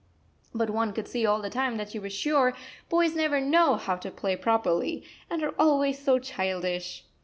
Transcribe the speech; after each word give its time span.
But 0.51 0.71
one 0.71 0.93
could 0.93 1.07
see 1.07 1.27
all 1.27 1.43
the 1.43 1.51
time 1.51 1.77
that 1.77 1.91
she 1.91 1.99
was 1.99 2.11
sure 2.11 2.55
boys 2.89 3.13
never 3.13 3.39
know 3.39 3.75
how 3.75 3.97
to 3.97 4.09
play 4.09 4.35
properly, 4.35 5.03
and 5.29 5.43
are 5.43 5.53
always 5.59 5.99
so 6.03 6.17
childish! 6.17 7.03